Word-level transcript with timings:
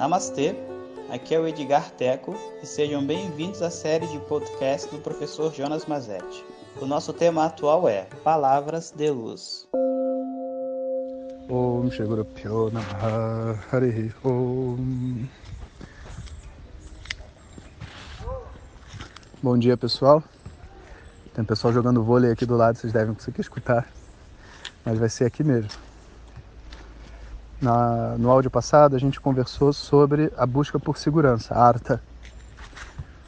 Namastê, 0.00 0.56
aqui 1.10 1.34
é 1.34 1.38
o 1.38 1.46
Edgar 1.46 1.90
Teco 1.90 2.34
e 2.62 2.66
sejam 2.66 3.06
bem-vindos 3.06 3.60
à 3.60 3.68
série 3.68 4.06
de 4.06 4.18
podcast 4.20 4.90
do 4.90 4.98
professor 4.98 5.52
Jonas 5.52 5.84
Mazetti. 5.84 6.42
O 6.80 6.86
nosso 6.86 7.12
tema 7.12 7.44
atual 7.44 7.86
é 7.86 8.06
Palavras 8.24 8.90
de 8.92 9.10
Luz. 9.10 9.68
Bom 19.42 19.58
dia 19.58 19.76
pessoal. 19.76 20.24
Tem 21.34 21.44
pessoal 21.44 21.74
jogando 21.74 22.02
vôlei 22.02 22.32
aqui 22.32 22.46
do 22.46 22.56
lado, 22.56 22.78
vocês 22.78 22.90
devem 22.90 23.12
conseguir 23.14 23.42
escutar. 23.42 23.86
Mas 24.82 24.98
vai 24.98 25.10
ser 25.10 25.26
aqui 25.26 25.44
mesmo. 25.44 25.70
Na, 27.60 28.16
no 28.16 28.30
áudio 28.30 28.50
passado 28.50 28.96
a 28.96 28.98
gente 28.98 29.20
conversou 29.20 29.70
sobre 29.70 30.32
a 30.38 30.46
busca 30.46 30.80
por 30.80 30.96
segurança, 30.96 31.54
a 31.54 31.62
ARTA. 31.62 32.00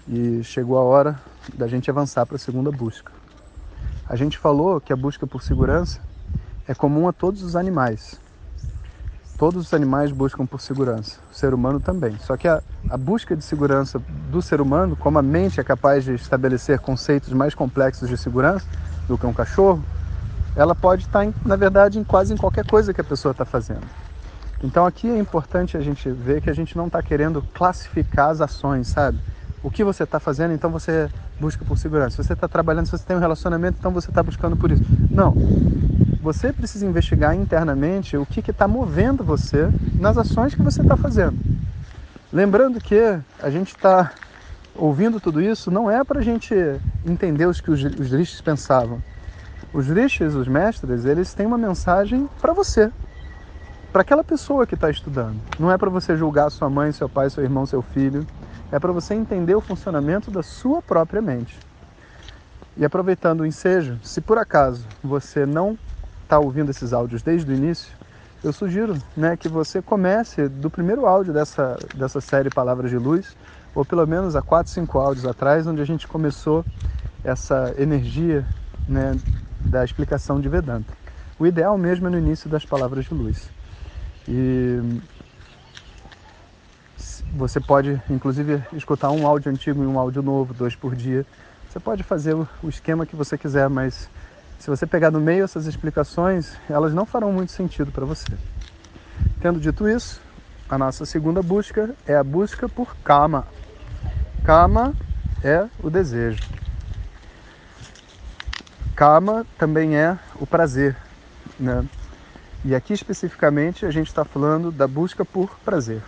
E 0.08 0.42
chegou 0.42 0.78
a 0.78 0.82
hora 0.82 1.20
da 1.54 1.66
gente 1.68 1.90
avançar 1.90 2.24
para 2.24 2.36
a 2.36 2.38
segunda 2.38 2.72
busca. 2.72 3.12
A 4.08 4.16
gente 4.16 4.38
falou 4.38 4.80
que 4.80 4.90
a 4.90 4.96
busca 4.96 5.26
por 5.26 5.42
segurança 5.42 6.00
é 6.66 6.74
comum 6.74 7.06
a 7.06 7.12
todos 7.12 7.42
os 7.42 7.56
animais. 7.56 8.18
Todos 9.36 9.66
os 9.66 9.74
animais 9.74 10.10
buscam 10.10 10.46
por 10.46 10.60
segurança, 10.62 11.18
o 11.30 11.34
ser 11.34 11.52
humano 11.52 11.78
também. 11.78 12.16
Só 12.20 12.34
que 12.34 12.48
a, 12.48 12.62
a 12.88 12.96
busca 12.96 13.36
de 13.36 13.44
segurança 13.44 14.00
do 14.30 14.40
ser 14.40 14.62
humano, 14.62 14.96
como 14.96 15.18
a 15.18 15.22
mente 15.22 15.60
é 15.60 15.64
capaz 15.64 16.04
de 16.04 16.14
estabelecer 16.14 16.78
conceitos 16.78 17.34
mais 17.34 17.54
complexos 17.54 18.08
de 18.08 18.16
segurança 18.16 18.66
do 19.06 19.18
que 19.18 19.26
um 19.26 19.34
cachorro, 19.34 19.82
ela 20.56 20.74
pode 20.74 21.02
estar, 21.02 21.26
na 21.44 21.56
verdade, 21.56 21.98
em 21.98 22.04
quase 22.04 22.32
em 22.32 22.36
qualquer 22.36 22.64
coisa 22.64 22.94
que 22.94 23.00
a 23.00 23.04
pessoa 23.04 23.32
está 23.32 23.44
fazendo. 23.44 24.01
Então 24.62 24.86
aqui 24.86 25.08
é 25.08 25.18
importante 25.18 25.76
a 25.76 25.80
gente 25.80 26.08
ver 26.08 26.40
que 26.40 26.48
a 26.48 26.52
gente 26.54 26.76
não 26.76 26.86
está 26.86 27.02
querendo 27.02 27.42
classificar 27.52 28.30
as 28.30 28.40
ações, 28.40 28.88
sabe? 28.88 29.18
O 29.62 29.70
que 29.70 29.82
você 29.82 30.04
está 30.04 30.20
fazendo, 30.20 30.54
então 30.54 30.70
você 30.70 31.08
busca 31.40 31.64
por 31.64 31.76
segurança. 31.76 32.10
Se 32.10 32.28
você 32.28 32.32
está 32.32 32.46
trabalhando, 32.46 32.86
se 32.86 32.92
você 32.92 33.04
tem 33.04 33.16
um 33.16 33.20
relacionamento, 33.20 33.76
então 33.78 33.90
você 33.90 34.10
está 34.10 34.22
buscando 34.22 34.56
por 34.56 34.70
isso. 34.70 34.84
Não. 35.10 35.34
Você 36.22 36.52
precisa 36.52 36.86
investigar 36.86 37.34
internamente 37.34 38.16
o 38.16 38.24
que 38.24 38.38
está 38.48 38.68
movendo 38.68 39.24
você 39.24 39.68
nas 39.98 40.16
ações 40.16 40.54
que 40.54 40.62
você 40.62 40.80
está 40.80 40.96
fazendo. 40.96 41.36
Lembrando 42.32 42.80
que 42.80 43.18
a 43.40 43.50
gente 43.50 43.74
está 43.74 44.12
ouvindo 44.74 45.20
tudo 45.20 45.40
isso 45.40 45.70
não 45.70 45.90
é 45.90 46.02
para 46.02 46.20
a 46.20 46.22
gente 46.22 46.54
entender 47.04 47.46
os 47.46 47.60
que 47.60 47.70
os, 47.70 47.82
os 47.82 48.12
rishis 48.12 48.40
pensavam. 48.40 49.02
Os 49.72 49.88
rishis, 49.88 50.34
os 50.34 50.46
mestres, 50.46 51.04
eles 51.04 51.34
têm 51.34 51.46
uma 51.46 51.58
mensagem 51.58 52.28
para 52.40 52.52
você, 52.52 52.90
para 53.92 54.00
aquela 54.00 54.24
pessoa 54.24 54.66
que 54.66 54.74
está 54.74 54.90
estudando. 54.90 55.38
Não 55.58 55.70
é 55.70 55.76
para 55.76 55.90
você 55.90 56.16
julgar 56.16 56.50
sua 56.50 56.70
mãe, 56.70 56.90
seu 56.92 57.10
pai, 57.10 57.28
seu 57.28 57.44
irmão, 57.44 57.66
seu 57.66 57.82
filho. 57.82 58.26
É 58.72 58.78
para 58.78 58.90
você 58.90 59.12
entender 59.12 59.54
o 59.54 59.60
funcionamento 59.60 60.30
da 60.30 60.42
sua 60.42 60.80
própria 60.80 61.20
mente. 61.20 61.58
E 62.74 62.86
aproveitando 62.86 63.42
o 63.42 63.46
ensejo, 63.46 63.98
se 64.02 64.22
por 64.22 64.38
acaso 64.38 64.86
você 65.04 65.44
não 65.44 65.78
está 66.22 66.38
ouvindo 66.38 66.70
esses 66.70 66.94
áudios 66.94 67.22
desde 67.22 67.52
o 67.52 67.54
início, 67.54 67.92
eu 68.42 68.50
sugiro 68.50 68.96
né, 69.14 69.36
que 69.36 69.46
você 69.46 69.82
comece 69.82 70.48
do 70.48 70.70
primeiro 70.70 71.04
áudio 71.04 71.34
dessa, 71.34 71.76
dessa 71.94 72.18
série 72.18 72.48
Palavras 72.48 72.90
de 72.90 72.96
Luz, 72.96 73.36
ou 73.74 73.84
pelo 73.84 74.06
menos 74.06 74.34
há 74.34 74.40
4, 74.40 74.72
5 74.72 74.98
áudios 74.98 75.26
atrás, 75.26 75.66
onde 75.66 75.82
a 75.82 75.84
gente 75.84 76.08
começou 76.08 76.64
essa 77.22 77.74
energia 77.76 78.44
né, 78.88 79.14
da 79.60 79.84
explicação 79.84 80.40
de 80.40 80.48
Vedanta. 80.48 80.90
O 81.38 81.46
ideal 81.46 81.76
mesmo 81.76 82.06
é 82.06 82.10
no 82.10 82.18
início 82.18 82.48
das 82.48 82.64
Palavras 82.64 83.04
de 83.04 83.12
Luz. 83.12 83.50
E 84.28 84.80
você 87.34 87.60
pode, 87.60 88.00
inclusive, 88.10 88.62
escutar 88.72 89.10
um 89.10 89.26
áudio 89.26 89.50
antigo 89.50 89.82
e 89.82 89.86
um 89.86 89.98
áudio 89.98 90.22
novo, 90.22 90.52
dois 90.54 90.76
por 90.76 90.94
dia. 90.94 91.26
Você 91.68 91.80
pode 91.80 92.02
fazer 92.02 92.34
o 92.34 92.68
esquema 92.68 93.06
que 93.06 93.16
você 93.16 93.38
quiser, 93.38 93.68
mas 93.68 94.08
se 94.58 94.68
você 94.68 94.86
pegar 94.86 95.10
no 95.10 95.20
meio 95.20 95.42
essas 95.42 95.66
explicações, 95.66 96.56
elas 96.68 96.92
não 96.92 97.06
farão 97.06 97.32
muito 97.32 97.50
sentido 97.50 97.90
para 97.90 98.04
você. 98.04 98.28
Tendo 99.40 99.58
dito 99.58 99.88
isso, 99.88 100.20
a 100.68 100.78
nossa 100.78 101.04
segunda 101.04 101.42
busca 101.42 101.90
é 102.06 102.14
a 102.14 102.22
busca 102.22 102.68
por 102.68 102.94
kama. 103.02 103.46
Kama 104.44 104.94
é 105.42 105.66
o 105.82 105.90
desejo. 105.90 106.44
Kama 108.94 109.46
também 109.58 109.96
é 109.96 110.18
o 110.38 110.46
prazer, 110.46 110.96
né? 111.58 111.84
E 112.64 112.74
aqui 112.74 112.92
especificamente 112.92 113.84
a 113.84 113.90
gente 113.90 114.06
está 114.06 114.24
falando 114.24 114.70
da 114.70 114.86
busca 114.86 115.24
por 115.24 115.50
prazer. 115.64 116.00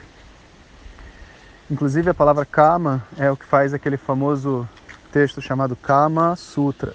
Inclusive 1.69 2.11
a 2.11 2.15
palavra 2.15 2.45
Kama 2.45 3.03
é 3.19 3.31
o 3.31 3.37
que 3.37 3.45
faz 3.45 3.75
aquele 3.75 3.97
famoso 3.97 4.69
texto 5.11 5.43
chamado 5.43 5.75
Kama 5.75 6.37
Sutra. 6.37 6.95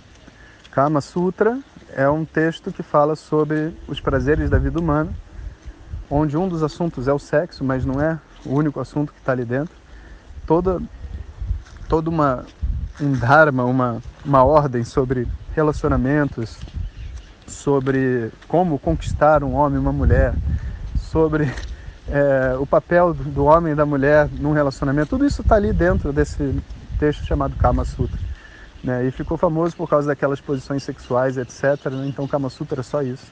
Kama 0.72 1.02
Sutra 1.02 1.59
é 1.94 2.08
um 2.09 2.24
texto 2.24 2.72
que 2.72 2.81
fala 2.81 3.16
sobre 3.16 3.75
os 3.88 4.00
prazeres 4.00 4.50
da 4.50 4.58
vida 4.58 4.80
humana, 4.80 5.12
onde 6.09 6.38
um 6.38 6.47
dos 6.47 6.64
assuntos 6.64 7.08
é 7.08 7.14
o 7.14 7.20
sexo, 7.20 7.64
mas 7.64 7.84
não 7.84 8.02
é 8.02 8.18
o 8.46 8.53
único 8.53 8.80
assunto 8.80 9.12
que 9.12 9.20
está 9.20 9.34
ali 9.34 9.44
dentro. 9.44 9.76
Toda, 10.47 10.81
toda 11.90 12.09
uma 12.09 12.46
um 13.02 13.14
dharma, 13.14 13.64
uma, 13.64 14.02
uma 14.26 14.44
ordem 14.44 14.84
sobre 14.84 15.28
relacionamentos, 15.56 16.58
sobre 17.49 18.31
como 18.47 18.79
conquistar 18.79 19.43
um 19.43 19.53
homem 19.53 19.77
e 19.77 19.81
uma 19.81 19.91
mulher, 19.91 20.33
sobre 20.95 21.51
é, 22.07 22.55
o 22.59 22.65
papel 22.65 23.13
do 23.13 23.45
homem 23.45 23.73
e 23.73 23.75
da 23.75 23.85
mulher 23.85 24.29
num 24.39 24.53
relacionamento. 24.53 25.09
Tudo 25.09 25.25
isso 25.25 25.41
está 25.41 25.55
ali 25.55 25.73
dentro 25.73 26.13
desse 26.13 26.55
texto 26.97 27.25
chamado 27.25 27.55
Kama 27.55 27.83
Sutra. 27.85 28.17
Né? 28.83 29.05
E 29.05 29.11
ficou 29.11 29.37
famoso 29.37 29.75
por 29.75 29.89
causa 29.89 30.07
daquelas 30.07 30.39
posições 30.39 30.83
sexuais, 30.83 31.37
etc. 31.37 31.91
Né? 31.91 32.07
Então 32.07 32.27
Kama 32.27 32.49
Sutra 32.49 32.79
é 32.79 32.83
só 32.83 33.01
isso 33.01 33.25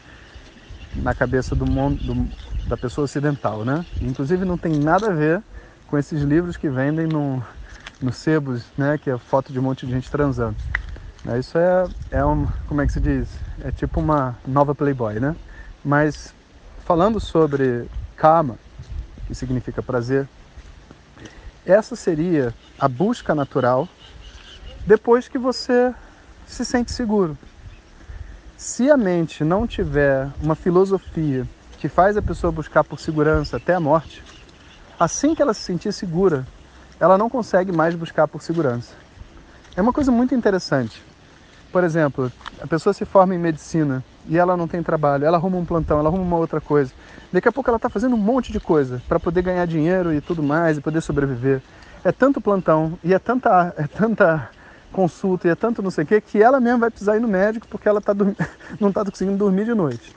na 0.95 1.13
cabeça 1.13 1.55
do 1.55 1.65
mundo 1.65 2.03
do, 2.03 2.27
da 2.67 2.77
pessoa 2.77 3.05
ocidental, 3.05 3.63
né? 3.63 3.85
Inclusive 4.01 4.45
não 4.45 4.57
tem 4.57 4.73
nada 4.79 5.07
a 5.07 5.13
ver 5.13 5.41
com 5.87 5.97
esses 5.97 6.21
livros 6.21 6.57
que 6.57 6.69
vendem 6.69 7.07
no, 7.07 7.43
no 8.01 8.11
sebos, 8.11 8.65
né? 8.77 8.97
Que 8.97 9.09
é 9.09 9.17
foto 9.17 9.51
de 9.51 9.59
um 9.59 9.61
monte 9.61 9.85
de 9.85 9.91
gente 9.91 10.09
transando. 10.09 10.55
Né? 11.27 11.39
Isso 11.39 11.57
é, 11.57 11.89
é 12.09 12.25
um, 12.25 12.47
como 12.67 12.81
é 12.81 12.87
que 12.87 12.93
se 12.93 13.01
diz? 13.01 13.27
É 13.61 13.71
tipo 13.71 13.99
uma 13.99 14.37
nova 14.47 14.73
Playboy, 14.73 15.19
né? 15.19 15.35
Mas 15.83 16.33
falando 16.85 17.19
sobre 17.19 17.85
kama, 18.15 18.57
que 19.27 19.35
significa 19.35 19.83
prazer, 19.83 20.27
essa 21.65 21.97
seria 21.97 22.55
a 22.79 22.87
busca 22.87 23.35
natural 23.35 23.89
depois 24.85 25.27
que 25.27 25.37
você 25.37 25.93
se 26.45 26.63
sente 26.63 26.91
seguro. 26.91 27.37
Se 28.55 28.89
a 28.89 28.95
mente 28.95 29.43
não 29.43 29.67
tiver 29.67 30.31
uma 30.41 30.55
filosofia 30.55 31.45
que 31.77 31.89
faz 31.89 32.15
a 32.15 32.21
pessoa 32.21 32.51
buscar 32.51 32.85
por 32.85 32.99
segurança 32.99 33.57
até 33.57 33.75
a 33.75 33.79
morte, 33.79 34.23
assim 34.97 35.35
que 35.35 35.41
ela 35.41 35.53
se 35.53 35.61
sentir 35.61 35.91
segura, 35.91 36.47
ela 36.99 37.17
não 37.17 37.29
consegue 37.29 37.71
mais 37.71 37.95
buscar 37.95 38.27
por 38.27 38.41
segurança. 38.41 38.95
É 39.75 39.81
uma 39.81 39.93
coisa 39.93 40.11
muito 40.11 40.33
interessante. 40.33 41.06
Por 41.71 41.83
exemplo, 41.83 42.31
a 42.61 42.67
pessoa 42.67 42.93
se 42.93 43.05
forma 43.05 43.35
em 43.35 43.37
medicina 43.37 44.03
e 44.27 44.37
ela 44.37 44.55
não 44.55 44.67
tem 44.67 44.81
trabalho, 44.81 45.25
ela 45.25 45.37
arruma 45.37 45.57
um 45.57 45.65
plantão, 45.65 45.99
ela 45.99 46.09
arruma 46.09 46.23
uma 46.23 46.37
outra 46.37 46.61
coisa. 46.61 46.91
Daqui 47.31 47.47
a 47.47 47.51
pouco 47.51 47.69
ela 47.69 47.77
está 47.77 47.89
fazendo 47.89 48.15
um 48.15 48.19
monte 48.19 48.51
de 48.51 48.59
coisa 48.59 49.01
para 49.07 49.19
poder 49.19 49.41
ganhar 49.41 49.65
dinheiro 49.65 50.13
e 50.13 50.21
tudo 50.21 50.41
mais 50.41 50.77
e 50.77 50.81
poder 50.81 51.01
sobreviver. 51.01 51.61
É 52.03 52.11
tanto 52.11 52.39
plantão 52.39 52.97
e 53.03 53.13
é 53.13 53.19
tanta, 53.19 53.73
é 53.77 53.85
tanta 53.85 54.49
consulta 54.93 55.47
e 55.47 55.51
é 55.51 55.55
tanto 55.55 55.81
não 55.81 55.91
sei 55.91 56.05
o 56.05 56.07
que 56.07 56.21
que 56.21 56.41
ela 56.41 56.59
mesma 56.59 56.79
vai 56.79 56.89
precisar 56.89 57.17
ir 57.17 57.19
no 57.19 57.27
médico 57.27 57.67
porque 57.69 57.87
ela 57.87 57.99
tá 57.99 58.13
não 58.79 58.89
está 58.89 59.03
conseguindo 59.03 59.37
dormir 59.37 59.65
de 59.65 59.73
noite. 59.73 60.15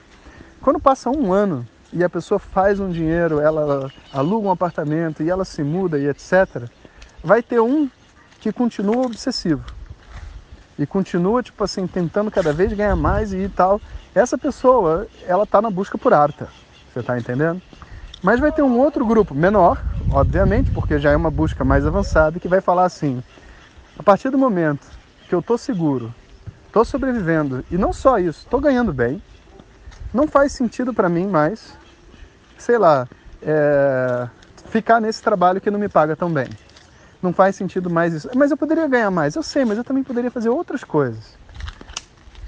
Quando 0.61 0.79
passa 0.79 1.09
um 1.09 1.33
ano 1.33 1.67
e 1.91 2.03
a 2.03 2.09
pessoa 2.09 2.39
faz 2.39 2.79
um 2.79 2.89
dinheiro, 2.89 3.41
ela 3.41 3.91
aluga 4.13 4.47
um 4.47 4.51
apartamento 4.51 5.21
e 5.21 5.29
ela 5.29 5.43
se 5.43 5.63
muda 5.63 5.99
e 5.99 6.07
etc., 6.07 6.69
vai 7.21 7.43
ter 7.43 7.59
um 7.59 7.89
que 8.39 8.53
continua 8.53 9.05
obsessivo 9.05 9.80
e 10.81 10.85
continua, 10.87 11.43
tipo 11.43 11.63
assim, 11.63 11.85
tentando 11.85 12.31
cada 12.31 12.51
vez 12.51 12.73
ganhar 12.73 12.95
mais 12.95 13.31
e 13.31 13.47
tal, 13.49 13.79
essa 14.15 14.35
pessoa, 14.35 15.05
ela 15.27 15.45
tá 15.45 15.61
na 15.61 15.69
busca 15.69 15.95
por 15.95 16.11
arta. 16.11 16.49
Você 16.91 17.03
tá 17.03 17.19
entendendo? 17.19 17.61
Mas 18.23 18.39
vai 18.39 18.51
ter 18.51 18.63
um 18.63 18.79
outro 18.79 19.05
grupo, 19.05 19.35
menor, 19.35 19.77
obviamente, 20.09 20.71
porque 20.71 20.97
já 20.97 21.11
é 21.11 21.15
uma 21.15 21.29
busca 21.29 21.63
mais 21.63 21.85
avançada, 21.85 22.39
que 22.39 22.47
vai 22.47 22.61
falar 22.61 22.85
assim: 22.85 23.21
a 23.97 24.01
partir 24.01 24.31
do 24.31 24.39
momento 24.39 24.87
que 25.29 25.35
eu 25.35 25.41
tô 25.41 25.55
seguro, 25.55 26.11
tô 26.73 26.83
sobrevivendo, 26.83 27.63
e 27.69 27.77
não 27.77 27.93
só 27.93 28.17
isso, 28.17 28.47
tô 28.49 28.59
ganhando 28.59 28.91
bem, 28.91 29.21
não 30.11 30.27
faz 30.27 30.51
sentido 30.51 30.95
para 30.95 31.07
mim 31.07 31.27
mais, 31.27 31.77
sei 32.57 32.79
lá, 32.79 33.07
é, 33.43 34.27
ficar 34.65 34.99
nesse 34.99 35.21
trabalho 35.21 35.61
que 35.61 35.69
não 35.69 35.79
me 35.79 35.87
paga 35.87 36.15
tão 36.15 36.31
bem 36.31 36.49
não 37.21 37.33
faz 37.33 37.55
sentido 37.55 37.89
mais 37.89 38.13
isso. 38.13 38.29
Mas 38.35 38.51
eu 38.51 38.57
poderia 38.57 38.87
ganhar 38.87 39.11
mais, 39.11 39.35
eu 39.35 39.43
sei, 39.43 39.63
mas 39.63 39.77
eu 39.77 39.83
também 39.83 40.03
poderia 40.03 40.31
fazer 40.31 40.49
outras 40.49 40.83
coisas. 40.83 41.37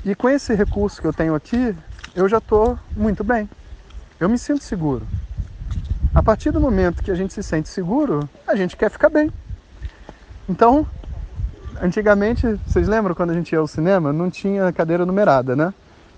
E 0.04 0.16
com 0.16 0.28
esse 0.28 0.54
recurso 0.54 1.00
que 1.00 1.08
eu 1.08 1.14
tenho 1.14 1.36
aqui, 1.36 1.76
eu 2.16 2.28
já 2.28 2.40
estou 2.40 2.78
muito 2.96 3.24
bem. 3.24 3.50
Eu 4.20 4.28
me 4.30 4.38
sinto 4.38 4.64
seguro. 4.64 5.08
A 6.14 6.22
partir 6.22 6.52
do 6.52 6.60
momento 6.60 7.02
que 7.02 7.12
a 7.12 7.16
gente 7.16 7.34
se 7.34 7.42
sente 7.42 7.70
seguro, 7.70 8.30
a 8.48 8.56
gente 8.56 8.76
quer 8.76 8.90
ficar 8.90 9.10
bem. 9.10 9.32
Então, 10.48 10.86
antigamente, 11.82 12.46
vocês 12.66 12.88
lembram 12.88 13.16
quando 13.16 13.32
a 13.32 13.34
gente 13.34 13.52
ia 13.54 13.60
ao 13.60 13.68
cinema? 13.68 14.14
Não 14.14 14.30
tinha 14.30 14.72
cadeira 14.74 15.06
numerada, 15.06 15.56
né? 15.56 15.74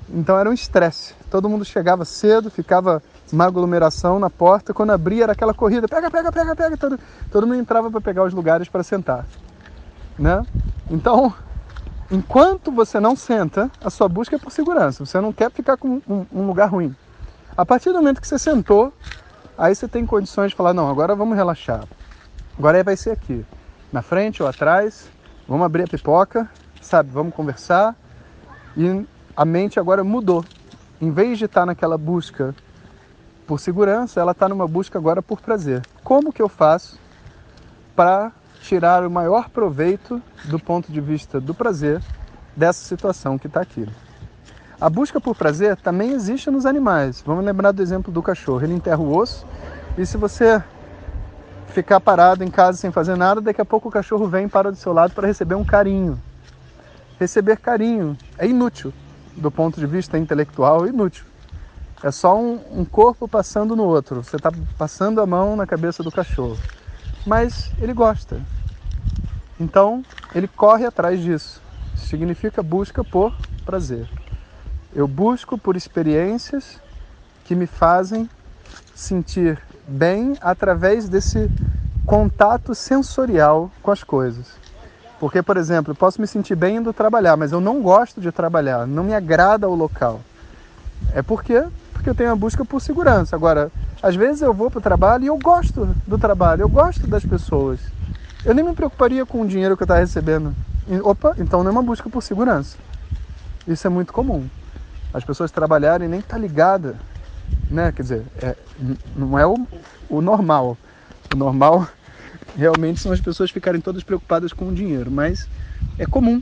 Então 0.10 0.38
era 0.38 0.50
um 0.50 0.54
estresse. 0.54 1.14
Todo 1.30 1.50
mundo 1.50 1.66
chegava 1.66 2.06
cedo, 2.06 2.52
ficava 2.52 3.02
uma 3.32 3.46
aglomeração 3.46 4.20
na 4.20 4.30
porta. 4.30 4.74
Quando 4.74 4.92
abria 4.92 5.24
era 5.24 5.34
aquela 5.34 5.54
corrida, 5.54 5.88
pega, 5.88 6.10
pega, 6.12 6.32
pega, 6.32 6.56
pega. 6.56 6.78
Todo, 6.78 7.00
todo 7.32 7.48
mundo 7.48 7.60
entrava 7.60 7.90
para 7.90 8.02
pegar 8.02 8.24
os 8.24 8.34
lugares 8.34 8.70
para 8.70 8.84
sentar, 8.84 9.26
né? 10.18 10.46
Então, 10.90 11.34
enquanto 12.12 12.72
você 12.72 13.00
não 13.00 13.16
senta, 13.16 13.72
a 13.84 13.90
sua 13.90 14.08
busca 14.08 14.36
é 14.36 14.40
por 14.40 14.52
segurança. 14.52 15.06
Você 15.06 15.20
não 15.20 15.34
quer 15.34 15.50
ficar 15.52 15.78
com 15.78 16.02
um, 16.08 16.26
um 16.32 16.48
lugar 16.48 16.70
ruim. 16.70 16.96
A 17.58 17.66
partir 17.66 17.90
do 17.90 17.96
momento 17.96 18.22
que 18.22 18.28
você 18.28 18.38
sentou, 18.38 18.94
Aí 19.58 19.74
você 19.74 19.88
tem 19.88 20.06
condições 20.06 20.50
de 20.50 20.56
falar: 20.56 20.74
não, 20.74 20.90
agora 20.90 21.16
vamos 21.16 21.36
relaxar. 21.36 21.84
Agora 22.58 22.84
vai 22.84 22.98
ser 22.98 23.12
aqui, 23.12 23.46
na 23.92 24.02
frente 24.02 24.44
ou 24.44 24.50
atrás. 24.50 25.10
Vamos 25.48 25.66
abrir 25.66 25.84
a 25.84 25.88
pipoca, 25.88 26.50
sabe? 26.82 27.10
Vamos 27.12 27.34
conversar. 27.34 27.96
E 28.76 29.06
a 29.36 29.44
mente 29.44 29.80
agora 29.80 30.04
mudou. 30.04 30.46
Em 31.02 31.12
vez 31.12 31.38
de 31.38 31.46
estar 31.46 31.66
naquela 31.66 31.98
busca 31.98 32.56
por 33.46 33.60
segurança, 33.60 34.20
ela 34.20 34.32
está 34.32 34.48
numa 34.48 34.68
busca 34.68 34.98
agora 34.98 35.22
por 35.22 35.42
prazer. 35.42 35.82
Como 36.04 36.32
que 36.32 36.42
eu 36.42 36.48
faço 36.48 36.98
para 37.96 38.32
tirar 38.62 39.06
o 39.06 39.12
maior 39.12 39.50
proveito 39.50 40.22
do 40.46 40.58
ponto 40.58 40.92
de 40.92 41.02
vista 41.02 41.40
do 41.40 41.54
prazer 41.54 42.02
dessa 42.56 42.84
situação 42.86 43.38
que 43.38 43.48
está 43.48 43.62
aqui? 43.62 43.88
A 44.80 44.90
busca 44.90 45.20
por 45.20 45.36
prazer 45.36 45.76
também 45.78 46.12
existe 46.12 46.50
nos 46.50 46.66
animais. 46.66 47.22
Vamos 47.26 47.44
lembrar 47.46 47.72
do 47.72 47.82
exemplo 47.82 48.12
do 48.12 48.24
cachorro. 48.24 48.64
Ele 48.64 48.74
enterra 48.74 49.02
o 49.02 49.16
osso 49.16 49.46
e 49.98 50.06
se 50.06 50.18
você 50.18 50.64
ficar 51.68 52.00
parado 52.00 52.44
em 52.44 52.50
casa 52.50 52.78
sem 52.78 52.92
fazer 52.92 53.18
nada, 53.18 53.42
daqui 53.42 53.62
a 53.62 53.66
pouco 53.66 53.90
o 53.90 53.92
cachorro 53.92 54.28
vem 54.28 54.48
para 54.48 54.72
do 54.72 54.78
seu 54.78 54.94
lado 54.94 55.14
para 55.14 55.28
receber 55.28 55.56
um 55.56 55.66
carinho. 55.66 56.20
Receber 57.20 57.58
carinho 57.58 58.18
é 58.38 58.48
inútil 58.48 58.94
do 59.36 59.52
ponto 59.52 59.80
de 59.80 59.86
vista 59.86 60.18
intelectual, 60.18 60.88
inútil. 60.88 61.26
É 62.04 62.12
só 62.12 62.38
um, 62.38 62.60
um 62.72 62.86
corpo 62.86 63.28
passando 63.28 63.76
no 63.76 63.84
outro. 63.84 64.24
Você 64.24 64.36
está 64.36 64.52
passando 64.78 65.22
a 65.22 65.26
mão 65.26 65.56
na 65.56 65.66
cabeça 65.66 66.04
do 66.04 66.12
cachorro. 66.12 66.58
Mas 67.26 67.72
ele 67.80 67.94
gosta. 67.94 68.40
Então 69.60 70.04
ele 70.34 70.48
corre 70.48 70.86
atrás 70.86 71.20
disso. 71.22 71.62
Significa 71.96 72.62
busca 72.62 73.04
por 73.04 73.34
prazer. 73.66 74.08
Eu 74.94 75.08
busco 75.08 75.58
por 75.58 75.76
experiências 75.76 76.80
que 77.46 77.56
me 77.56 77.66
fazem 77.66 78.30
sentir 78.94 79.62
bem 79.88 80.38
através 80.42 81.10
desse 81.10 81.50
contato 82.06 82.76
sensorial 82.76 83.72
com 83.82 83.92
as 83.92 84.04
coisas. 84.04 84.65
Porque, 85.26 85.42
por 85.42 85.58
exemplo, 85.58 85.92
eu 85.92 85.96
posso 85.96 86.22
me 86.22 86.28
sentir 86.28 86.56
bem 86.56 86.76
indo 86.76 86.94
trabalhar, 86.94 87.36
mas 87.36 87.52
eu 87.52 87.60
não 87.60 87.82
gosto 87.82 88.22
de 88.22 88.32
trabalhar, 88.32 88.86
não 88.86 89.04
me 89.04 89.16
agrada 89.16 89.68
o 89.68 89.74
local. 89.74 90.22
É 91.16 91.24
porque 91.24 91.66
porque 91.92 92.12
eu 92.12 92.14
tenho 92.14 92.32
a 92.32 92.36
busca 92.36 92.64
por 92.64 92.80
segurança. 92.80 93.36
Agora, 93.36 93.72
às 94.04 94.16
vezes 94.16 94.44
eu 94.44 94.54
vou 94.54 94.70
para 94.70 94.78
o 94.78 94.82
trabalho 94.84 95.24
e 95.24 95.28
eu 95.28 95.36
gosto 95.38 95.98
do 96.06 96.20
trabalho, 96.20 96.62
eu 96.62 96.70
gosto 96.70 97.08
das 97.08 97.26
pessoas. 97.26 97.80
Eu 98.46 98.54
nem 98.54 98.64
me 98.64 98.76
preocuparia 98.76 99.26
com 99.26 99.42
o 99.42 99.48
dinheiro 99.48 99.76
que 99.76 99.82
eu 99.82 99.86
estou 99.86 99.98
recebendo. 99.98 100.56
Opa, 101.04 101.34
então 101.40 101.64
não 101.64 101.70
é 101.70 101.72
uma 101.72 101.82
busca 101.82 102.08
por 102.08 102.22
segurança. 102.22 102.78
Isso 103.68 103.88
é 103.88 103.90
muito 103.90 104.14
comum 104.14 104.48
as 105.12 105.24
pessoas 105.24 105.50
trabalharem 105.50 106.08
nem 106.08 106.22
tá 106.22 106.38
ligada, 106.38 107.00
né? 107.68 107.92
Quer 107.92 108.02
dizer, 108.04 108.24
é, 108.44 108.56
não 109.16 109.40
é 109.40 109.48
o, 109.48 109.58
o 110.08 110.22
normal. 110.22 110.78
O 111.34 111.36
normal 111.36 111.88
realmente 112.56 113.00
são 113.00 113.12
as 113.12 113.22
pessoas 113.22 113.52
ficarem 113.52 113.82
todas 113.82 114.04
preocupadas 114.04 114.54
com 114.54 114.70
o 114.70 114.74
dinheiro, 114.74 115.12
mas 115.12 115.48
é 116.00 116.06
comum. 116.06 116.42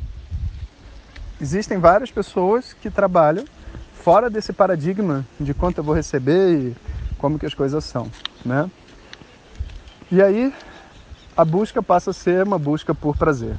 Existem 1.41 1.77
várias 1.77 2.11
pessoas 2.11 2.73
que 2.73 2.89
trabalham 2.89 3.45
fora 3.93 4.29
desse 4.29 4.53
paradigma 4.53 5.25
de 5.39 5.53
quanto 5.53 5.79
eu 5.79 5.83
vou 5.83 5.95
receber 5.95 6.53
e 6.53 6.75
como 7.17 7.39
que 7.39 7.45
as 7.45 7.53
coisas 7.53 7.83
são, 7.83 8.09
né? 8.45 8.69
E 10.11 10.21
aí 10.21 10.53
a 11.35 11.43
busca 11.43 11.81
passa 11.81 12.11
a 12.11 12.13
ser 12.13 12.43
uma 12.45 12.59
busca 12.59 12.93
por 12.93 13.15
prazer. 13.15 13.55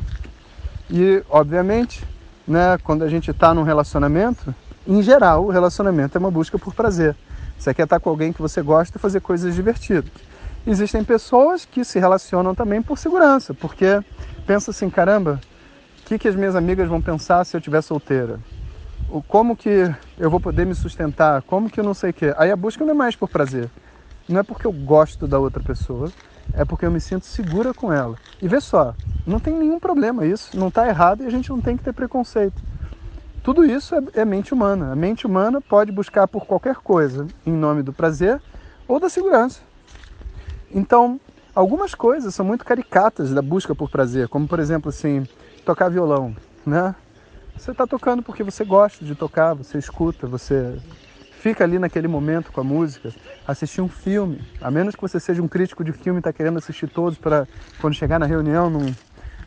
E, 0.90 1.22
obviamente, 1.28 2.04
né, 2.46 2.78
quando 2.84 3.02
a 3.02 3.08
gente 3.08 3.30
está 3.30 3.52
num 3.52 3.62
relacionamento, 3.62 4.54
em 4.86 5.02
geral, 5.02 5.44
o 5.44 5.50
relacionamento 5.50 6.16
é 6.16 6.20
uma 6.20 6.30
busca 6.30 6.58
por 6.58 6.74
prazer. 6.74 7.16
Você 7.58 7.72
quer 7.72 7.84
estar 7.84 7.98
com 7.98 8.10
alguém 8.10 8.32
que 8.32 8.42
você 8.42 8.62
gosta 8.62 8.98
e 8.98 9.00
fazer 9.00 9.20
coisas 9.20 9.54
divertidas. 9.54 10.12
Existem 10.66 11.04
pessoas 11.04 11.66
que 11.66 11.84
se 11.84 11.98
relacionam 11.98 12.54
também 12.54 12.80
por 12.80 12.96
segurança, 12.96 13.52
porque 13.52 14.02
pensa 14.46 14.70
assim, 14.70 14.88
caramba, 14.88 15.42
o 16.00 16.04
que, 16.06 16.18
que 16.18 16.26
as 16.26 16.34
minhas 16.34 16.56
amigas 16.56 16.88
vão 16.88 17.02
pensar 17.02 17.44
se 17.44 17.54
eu 17.54 17.58
estiver 17.58 17.82
solteira? 17.82 18.40
O, 19.10 19.22
como 19.22 19.54
que 19.54 19.94
eu 20.18 20.30
vou 20.30 20.40
poder 20.40 20.64
me 20.64 20.74
sustentar? 20.74 21.42
Como 21.42 21.68
que 21.68 21.78
eu 21.78 21.84
não 21.84 21.92
sei 21.92 22.10
o 22.10 22.14
quê? 22.14 22.34
Aí 22.38 22.50
a 22.50 22.56
busca 22.56 22.82
não 22.82 22.92
é 22.92 22.94
mais 22.94 23.14
por 23.14 23.28
prazer. 23.28 23.70
Não 24.26 24.40
é 24.40 24.42
porque 24.42 24.66
eu 24.66 24.72
gosto 24.72 25.26
da 25.26 25.38
outra 25.38 25.62
pessoa, 25.62 26.10
é 26.54 26.64
porque 26.64 26.86
eu 26.86 26.90
me 26.90 27.00
sinto 27.00 27.26
segura 27.26 27.74
com 27.74 27.92
ela. 27.92 28.18
E 28.40 28.48
vê 28.48 28.58
só, 28.58 28.94
não 29.26 29.38
tem 29.38 29.54
nenhum 29.54 29.78
problema 29.78 30.24
isso, 30.24 30.56
não 30.56 30.68
está 30.68 30.88
errado 30.88 31.22
e 31.22 31.26
a 31.26 31.30
gente 31.30 31.50
não 31.50 31.60
tem 31.60 31.76
que 31.76 31.82
ter 31.82 31.92
preconceito. 31.92 32.62
Tudo 33.42 33.66
isso 33.66 33.94
é, 33.94 34.00
é 34.14 34.24
mente 34.24 34.54
humana. 34.54 34.92
A 34.92 34.96
mente 34.96 35.26
humana 35.26 35.60
pode 35.60 35.92
buscar 35.92 36.26
por 36.26 36.46
qualquer 36.46 36.76
coisa 36.76 37.28
em 37.44 37.52
nome 37.52 37.82
do 37.82 37.92
prazer 37.92 38.40
ou 38.88 38.98
da 38.98 39.10
segurança. 39.10 39.60
Então, 40.74 41.20
algumas 41.54 41.94
coisas 41.94 42.34
são 42.34 42.44
muito 42.44 42.64
caricatas 42.64 43.32
da 43.32 43.40
busca 43.40 43.76
por 43.76 43.88
prazer, 43.88 44.26
como 44.26 44.48
por 44.48 44.58
exemplo 44.58 44.88
assim, 44.88 45.24
tocar 45.64 45.88
violão, 45.88 46.36
né? 46.66 46.96
Você 47.56 47.70
está 47.70 47.86
tocando 47.86 48.24
porque 48.24 48.42
você 48.42 48.64
gosta 48.64 49.04
de 49.04 49.14
tocar, 49.14 49.54
você 49.54 49.78
escuta, 49.78 50.26
você 50.26 50.76
fica 51.30 51.62
ali 51.62 51.78
naquele 51.78 52.08
momento 52.08 52.50
com 52.50 52.60
a 52.60 52.64
música, 52.64 53.14
assistir 53.46 53.80
um 53.80 53.88
filme, 53.88 54.40
a 54.60 54.68
menos 54.68 54.96
que 54.96 55.02
você 55.02 55.20
seja 55.20 55.40
um 55.40 55.46
crítico 55.46 55.84
de 55.84 55.92
filme 55.92 56.18
e 56.18 56.20
está 56.20 56.32
querendo 56.32 56.58
assistir 56.58 56.88
todos 56.88 57.16
para 57.18 57.46
quando 57.80 57.94
chegar 57.94 58.18
na 58.18 58.26
reunião 58.26 58.68
não, 58.68 58.96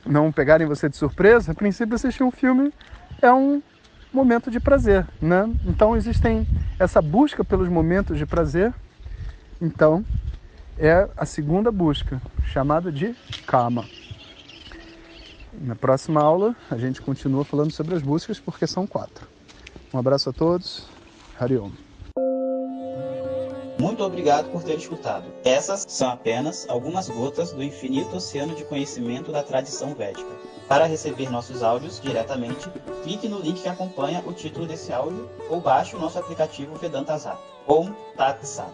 não 0.06 0.32
pegarem 0.32 0.66
você 0.66 0.88
de 0.88 0.96
surpresa, 0.96 1.52
a 1.52 1.56
princípio 1.56 1.96
assistir 1.96 2.24
um 2.24 2.32
filme 2.32 2.72
é 3.22 3.34
um 3.34 3.62
momento 4.14 4.50
de 4.50 4.62
prazer, 4.62 5.06
né? 5.22 5.46
Então 5.66 5.94
existem 5.94 6.48
essa 6.80 7.02
busca 7.02 7.44
pelos 7.44 7.68
momentos 7.68 8.18
de 8.18 8.26
prazer. 8.26 8.74
Então 9.60 10.06
é 10.80 11.10
a 11.18 11.26
segunda 11.26 11.72
busca, 11.72 12.22
chamada 12.46 12.92
de 12.92 13.16
kama. 13.46 13.86
Na 15.54 15.76
próxima 15.76 16.22
aula 16.22 16.56
a 16.70 16.78
gente 16.78 17.02
continua 17.02 17.44
falando 17.44 17.72
sobre 17.72 17.96
as 17.96 18.02
buscas 18.02 18.40
porque 18.40 18.68
são 18.68 18.86
quatro. 18.86 19.28
Um 19.94 19.98
abraço 19.98 20.30
a 20.30 20.34
todos. 20.34 20.86
Hariom. 21.40 21.72
Muito 23.80 24.04
obrigado 24.04 24.52
por 24.52 24.64
ter 24.64 24.76
escutado. 24.78 25.26
Essas 25.46 25.86
são 25.88 26.10
apenas 26.10 26.68
algumas 26.68 27.10
gotas 27.10 27.52
do 27.52 27.64
infinito 27.64 28.16
oceano 28.16 28.56
de 28.56 28.64
conhecimento 28.66 29.32
da 29.32 29.44
tradição 29.44 29.94
védica. 29.94 30.30
Para 30.68 30.86
receber 30.86 31.30
nossos 31.30 31.64
áudios 31.64 32.02
diretamente, 32.02 32.70
clique 33.04 33.30
no 33.30 33.40
link 33.40 33.62
que 33.62 33.70
acompanha 33.70 34.24
o 34.26 34.34
título 34.34 34.66
desse 34.66 34.92
áudio 34.92 35.30
ou 35.50 35.62
baixe 35.62 35.96
o 35.96 36.00
nosso 36.00 36.18
aplicativo 36.20 36.76
Vedanta 36.76 37.18
Zap. 37.18 37.40
Om 37.68 37.94
Tat 38.16 38.44
Sat. 38.46 38.74